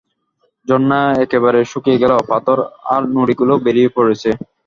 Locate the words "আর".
2.93-3.01